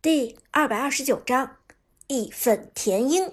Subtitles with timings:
[0.00, 1.56] 第二百二十九章
[2.06, 3.32] 义愤填膺。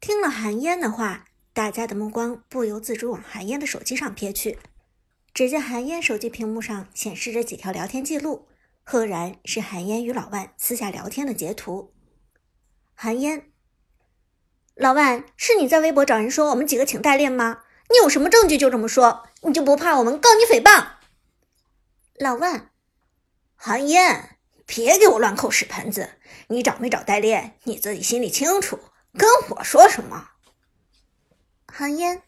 [0.00, 4.58] 听了韩嫣的话，大家的目光不由自主往韩嫣的手机上瞥去。
[5.34, 8.48] 只见韩嫣手机屏幕上显示着几条聊天记录，
[8.82, 11.92] 赫然是韩嫣与老万私下聊天的截图。
[12.94, 13.52] 韩嫣，
[14.74, 17.64] 老万，是你在微博找人说我们几个请代练吗？
[17.90, 19.28] 你有什么证据就这么说？
[19.42, 20.92] 你就不怕我们告你诽谤？
[22.14, 22.70] 老万，
[23.54, 24.31] 韩嫣。
[24.74, 26.12] 别给我乱扣屎盆子！
[26.48, 28.78] 你找没找代练，你自己心里清楚。
[29.18, 30.28] 跟我说什么？
[31.70, 32.22] 韩嫣，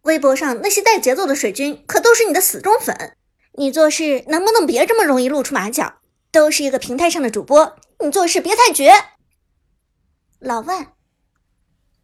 [0.00, 3.16] 微博上那些带节奏的水军可都是你的死忠粉。
[3.52, 6.00] 你做事能不能别这么容易露出马脚？
[6.32, 8.92] 都是一个平台上的主播，你做事别太绝。
[10.40, 10.94] 老万，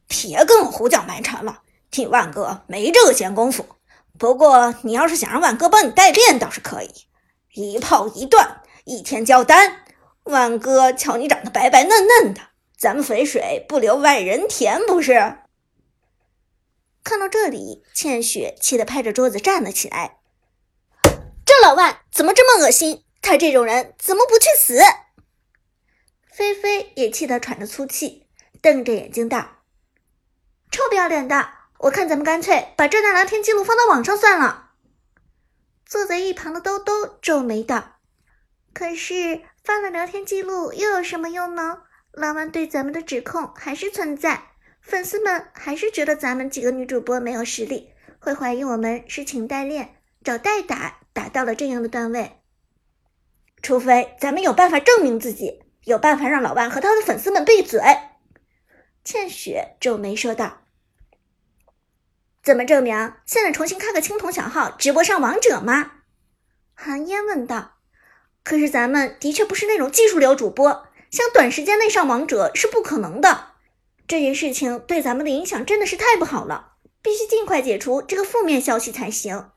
[0.06, 3.66] 别跟我胡搅蛮缠了，替万哥没这个闲工夫。
[4.16, 6.90] 不过你要是想让万哥帮你代练，倒是可以，
[7.54, 8.62] 一炮一断。
[8.88, 9.84] 一天交单，
[10.24, 12.40] 万哥瞧你长得白白嫩嫩的，
[12.74, 15.12] 咱们肥水不流外人田，不是？
[17.04, 20.20] 看到这里，倩雪气得拍着桌子站了起来。
[21.44, 23.04] 这老万怎么这么恶心？
[23.20, 24.80] 他这种人怎么不去死？
[26.32, 28.26] 菲菲也气得喘着粗气，
[28.62, 29.64] 瞪着眼睛道
[30.72, 31.50] ：“臭不要脸的！
[31.80, 34.70] 我看咱们干脆把这段聊天记录放到网上算了。”
[35.84, 37.97] 坐在一旁的兜兜皱眉道。
[38.78, 41.82] 可是发了聊天记录又有什么用呢？
[42.12, 47.90] 老万对咱们的指控还是存在，粉丝们还是觉得咱们几个女主播没有实力，
[48.20, 52.38] 会怀疑我们是请代练、找代打打到了这样的段位。
[53.62, 57.80] 除非咱们有办法证明自己，有办法让老万和他的粉丝们闭嘴。
[59.02, 60.58] 倩雪皱眉说道
[62.44, 62.94] ：“怎么证明？
[63.26, 65.94] 现在重新开个青铜小号直播上王者吗？”
[66.74, 67.77] 寒烟问道。
[68.48, 73.48] 可是咱们的确不是那种技术流主播，想短时间内上王者是不可能的。
[74.06, 79.50] 这件事情对咱们的影响真的是太不好了，必须尽快解除这个负面消息才行。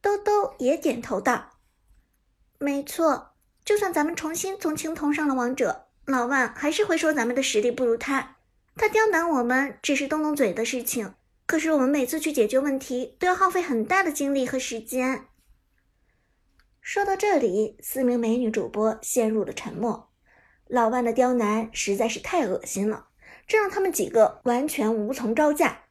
[0.00, 1.50] 兜兜也点头道
[2.58, 3.32] ：“没错，
[3.62, 8.36] 就算咱们重新从青铜上了王者，老万还是会说咱们的实力不如他。
[8.74, 11.12] 他刁难我们只是动动嘴的事情，
[11.44, 15.26] 可是我们每次去解决问题都要耗费很大的精力和时间。”
[16.80, 20.08] 说到这里，四名美女主播陷入了沉默。
[20.66, 23.08] 老万的刁难实在是太恶心了，
[23.46, 25.84] 这让他们几个完全无从招架。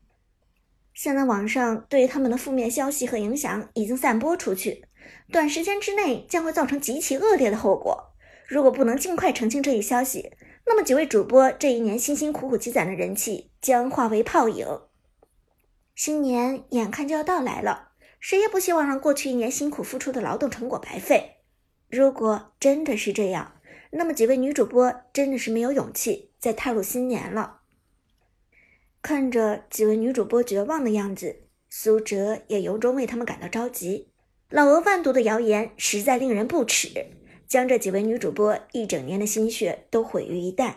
[0.93, 4.85] 现在网上对于他们的负面消息和影响已经散播出去，
[5.31, 8.13] 短时间之内将会造成极其恶劣的后果。
[8.47, 10.31] 如果不能尽快澄清这一消息，
[10.65, 14.65] 那么几位主播这一年辛辛苦苦积攒的人气将化为泡影。
[15.95, 17.88] 新年眼看就要到来了。
[18.19, 21.37] 谁也不希望让过去一年辛苦付出的劳动成果白费。
[21.89, 23.59] 如果真的是这样，
[23.91, 27.61] 那么几位女主播真的是没有勇气再踏入新年了。
[29.01, 34.11] 看着几位女主播绝望的样子，苏哲也由衷为他们感到着急。
[34.49, 37.07] 老鹅贩毒的谣言实在令人不齿，
[37.47, 40.73] 将这几位女主播一整年的心血都毁于一旦。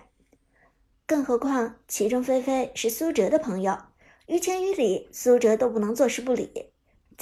[1.07, 3.77] 更何况其中菲菲是苏哲的朋友，
[4.27, 6.72] 于情于理，苏哲都不能坐视不理。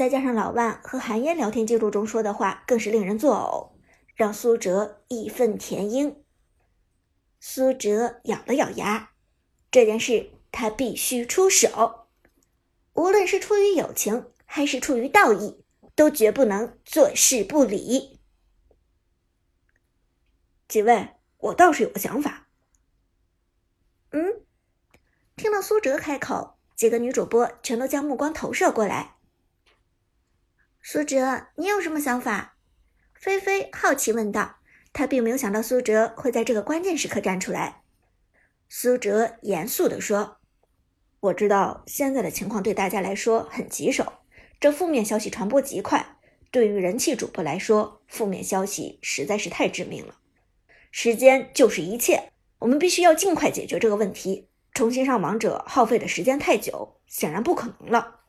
[0.00, 3.78] 再加上老万和韩嫣聊天记录中说的话，更是令人作呕，
[4.14, 6.24] 让苏哲义愤填膺。
[7.38, 9.10] 苏哲咬了咬牙，
[9.70, 12.06] 这件事他必须出手，
[12.94, 15.62] 无论是出于友情还是出于道义，
[15.94, 18.18] 都绝不能坐视不理。
[20.66, 22.48] 几位，我倒是有个想法。
[24.12, 24.40] 嗯，
[25.36, 29.16] 听到苏哲开口，几个女主播全都将目光投射过来。
[30.82, 32.56] 苏哲，你有什么想法？
[33.14, 34.56] 菲菲好奇问道。
[34.92, 37.82] 她并没有想到苏哲会在这个关键时刻站出来。
[38.68, 40.38] 苏哲严肃地说
[41.20, 44.14] ：“我知道现在的情况对大家来说很棘手，
[44.58, 46.16] 这负面消息传播极快，
[46.50, 50.16] 对于人气主播来说，负面消息实在是太致命了。
[50.90, 54.48] 时间就是一切，我们必须要尽快解决这个问题。
[54.72, 58.20] 重新上王者耗费的时间太久，显然不可能了。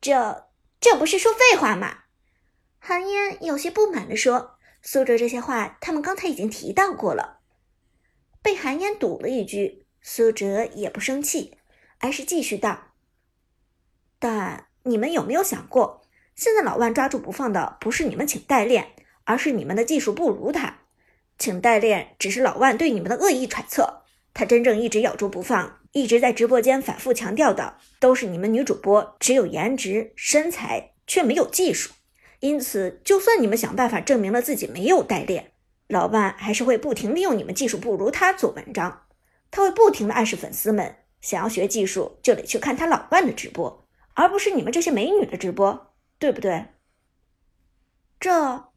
[0.00, 0.46] 这……”
[0.80, 2.04] 这不是说废话吗？
[2.78, 7.40] 韩嫣有些不满地说：“苏哲这些话，他们刚才已经提到过了。”
[8.40, 11.58] 被韩嫣堵了一句，苏哲也不生气，
[11.98, 12.94] 而是继续道
[14.18, 16.00] ：“但你们有没有想过，
[16.34, 18.94] 现在老万抓住不放的不是你们请代练，
[19.24, 20.78] 而是你们的技术不如他。
[21.38, 31.92] 请代练只是老万对你们的恶意揣测，他真正一直咬住不放。”一直在直播间反复强调的，都是你们女主播只有颜值、身材，却没有技术。
[32.40, 35.52] 因此，就算你们想办法证明了自己没有代练，
[35.88, 39.06] 老万还是会不停利用你们技术不如他做文章。
[39.50, 46.66] 他会不停的暗示粉丝们，想要学技术就得去看他老万的直播，而不是你们这些美女的直播，对不对？
[48.20, 48.70] 这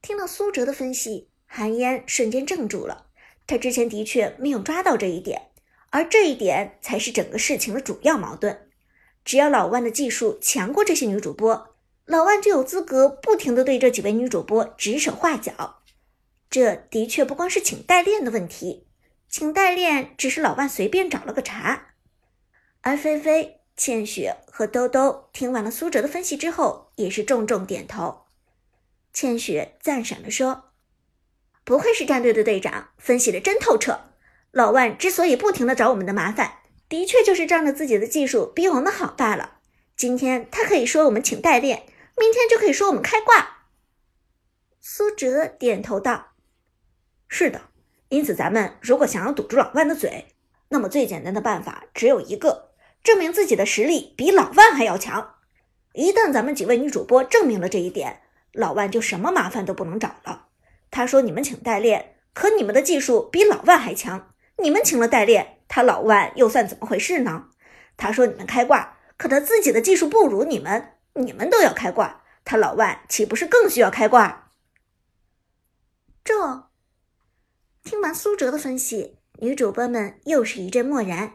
[0.00, 3.08] 听到苏哲的分析，韩嫣瞬间怔住了。
[3.46, 5.47] 他之前的确没有抓到这一点，
[5.90, 8.68] 而这一点才是整个事情的主要矛盾。
[9.24, 11.74] 只要老万的技术强过这些女主播，
[12.04, 15.82] 老万就有资格不停的对这几位女主播指手画脚。
[16.50, 18.86] 这的确不光是请代练的问题。
[19.28, 21.88] 请代练只是老万随便找了个茬，
[22.80, 28.22] 而菲菲、倩雪和兜兜听完了苏哲的分析之后，也是重重点头。
[29.12, 30.70] 倩雪赞赏的说
[31.62, 34.07] ：“不愧是战队的队长，分析的真透彻。
[34.50, 36.58] 老万之所以不停的找我们的麻烦，
[36.88, 39.58] 的确就是仗着自己的技术比我们好罢了。
[39.96, 41.84] 今天他可以说我们请代练，
[42.16, 43.66] 明天就可以说我们开挂。”
[44.80, 46.28] 苏哲点头道
[47.28, 47.62] ：“是的。”
[48.10, 50.28] 因此，咱们如果想要堵住老万的嘴，
[50.70, 52.70] 那么最简单的办法只有一个：
[53.04, 55.34] 证明自己的实力比老万还要强。
[55.92, 58.22] 一旦咱们几位女主播证明了这一点，
[58.52, 60.46] 老万就什么麻烦都不能找了。
[60.90, 64.27] 他说你们请代练，可你们的技术比老万还强，
[64.60, 67.50] 你们请了代练，他老万又算怎么回事呢？
[67.96, 74.52] 他说你们开挂，可他自己的技术不如你们，你们都要开挂，他老万岂不是更需要开挂？
[76.24, 76.68] 这。
[77.84, 81.34] 听完苏哲的分析，女主播们又是一阵默然。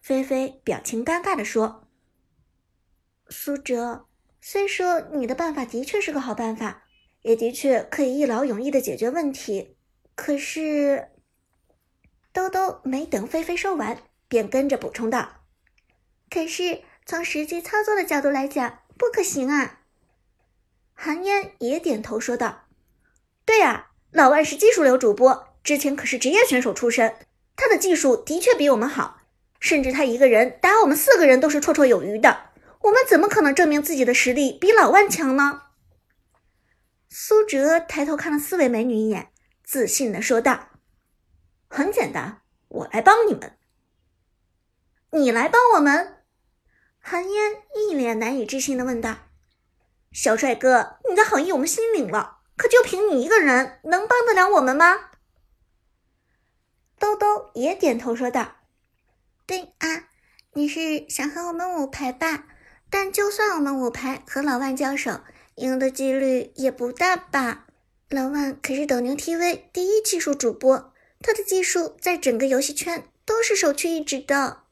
[0.00, 1.88] 菲菲表情尴尬地说
[3.28, 4.06] ：“苏哲，
[4.40, 6.84] 虽说你的办法的确是个好办法，
[7.22, 9.76] 也的确可以一劳永逸的解决问题，
[10.14, 11.10] 可是……”
[12.36, 13.96] 兜兜没等菲菲说完，
[14.28, 15.46] 便跟着补充道
[16.28, 19.80] ：“可是从实际操作的角度来讲，不可行啊。”
[20.92, 22.66] 韩嫣也点头说道
[23.46, 27.16] ：“对啊，老万是技术流主播。”之前可是职业选手出身，
[27.56, 29.22] 他的技术的确比我们好，
[29.58, 32.50] 甚至他一个人打我们四个人都是绰绰有余的。
[32.82, 35.62] 我们怎么可能证明自己的实力比老万强呢？
[37.08, 39.28] 苏哲抬头看了四位美女一眼，
[39.64, 40.68] 自信的说道
[41.68, 43.56] ：“很简单，我来帮你们。
[45.10, 46.22] 你来帮我们？”
[46.98, 49.16] 韩嫣一脸难以置信的问道
[50.12, 55.10] ：“小帅哥，你的好意我们心领了，可就凭你一个人，能帮得了我们吗？”
[56.98, 58.56] 兜兜也点头说道
[59.46, 60.08] ：“对啊，
[60.54, 62.46] 你是想和我们五排吧？
[62.88, 65.20] 但就算我们五排和老万交手，
[65.56, 67.66] 赢的几率也不大吧？
[68.08, 74.62] 老万可是斗牛 TV 第一技术主播，他的技术在整个游戏圈都是首屈一指的。”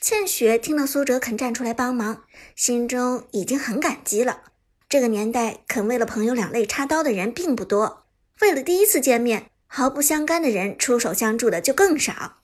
[0.00, 2.24] 倩雪听到苏哲肯站出来帮忙，
[2.54, 4.42] 心中已经很感激了。
[4.88, 8.06] 这个年代肯为了朋友两肋插刀的人并不多，
[8.40, 9.50] 为了第一次见面。
[9.68, 12.38] 毫不相干的人出手相助的就更少，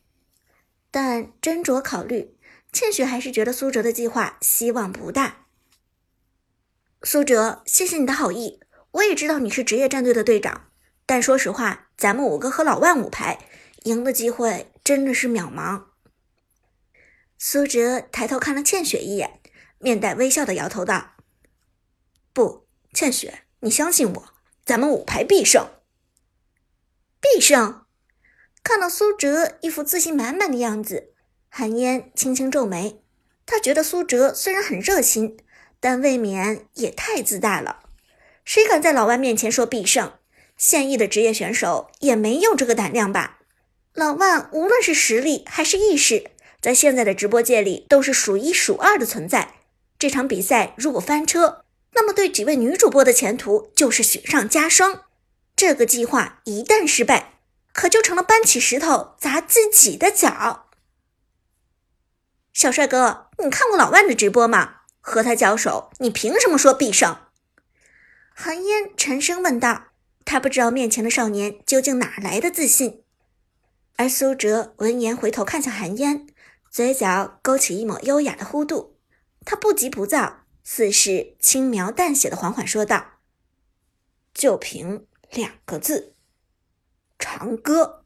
[0.90, 2.36] 但斟酌考虑，
[2.72, 5.46] 倩雪还是觉得苏哲的计划希望不大。
[7.04, 8.60] 苏哲，谢谢你的好意，
[8.90, 10.68] 我也知道你是职业战队的队长，
[11.06, 13.38] 但说实话，咱们五个和老万五排
[13.84, 15.84] 赢的机会真的是渺茫。
[17.38, 19.40] 苏哲抬头看了倩雪一眼，
[19.78, 21.14] 面带微笑的摇头道
[22.32, 24.34] ：“不，倩雪，你相信我，
[24.64, 25.68] 咱们五排必胜。”
[27.20, 27.84] 必胜！
[28.64, 31.14] 看到苏哲一副自信满满的样子，
[31.48, 33.02] 韩嫣轻轻皱眉。
[33.44, 35.36] 她觉得苏哲虽然很热心，
[35.80, 37.82] 但未免也太自大了。
[38.44, 40.12] 谁敢在老万面前说必胜？
[40.62, 43.40] 现役的职业选手也没有这个胆量吧？
[43.94, 49.54] 老万无论是实力还是意识，在现在的直播界里都是数一数二的存在。
[49.98, 51.64] 这场比赛如果翻车，
[51.94, 55.06] 那么对几位女主播的前途就是雪上加霜。
[55.56, 57.40] 这个计划一旦失败，
[57.72, 60.68] 可就成了搬起石头砸自己的脚。
[62.52, 64.82] 小帅哥，你看过老万的直播吗？
[65.00, 67.16] 和他交手，你凭什么说必胜？
[68.32, 69.88] 韩嫣沉声问道。
[70.32, 73.02] 他不知道面前的少年究竟哪来的自信。
[73.96, 76.26] 而苏哲闻言回头看向寒烟，
[76.70, 78.96] 嘴角勾起一抹优雅的弧度。
[79.44, 83.18] 他不急不躁，似是轻描淡写的缓缓说道
[84.32, 86.14] ：“就凭。”两个字，
[87.18, 88.01] 长歌。